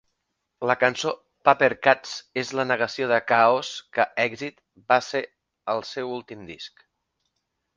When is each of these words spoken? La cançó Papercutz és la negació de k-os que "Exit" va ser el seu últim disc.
La 0.69 0.75
cançó 0.83 1.11
Papercutz 1.49 2.13
és 2.43 2.53
la 2.59 2.65
negació 2.69 3.09
de 3.11 3.19
k-os 3.33 3.71
que 3.99 4.09
"Exit" 4.25 4.59
va 4.93 4.99
ser 5.11 5.23
el 5.75 5.85
seu 5.91 6.17
últim 6.19 6.43
disc. 6.53 6.87